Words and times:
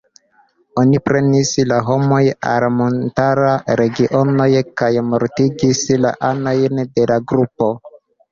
Oni 0.83 0.99
prenis 1.07 1.49
la 1.71 1.75
homojn 1.89 2.47
al 2.53 2.65
montara 2.77 3.51
regiono 3.81 4.49
kaj 4.83 4.89
mortigis 5.11 5.83
la 6.07 6.15
anojn 6.31 6.83
de 6.97 7.05
la 7.13 7.19
grupo. 7.33 7.69